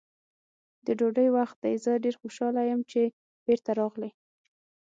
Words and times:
د 0.85 0.87
ډوډۍ 0.99 1.27
وخت 1.37 1.57
دی، 1.63 1.73
زه 1.83 1.91
ډېر 2.03 2.15
خوشحاله 2.21 2.61
یم 2.71 2.81
چې 2.91 3.01
بېرته 3.45 3.71
راغلې. 3.79 4.09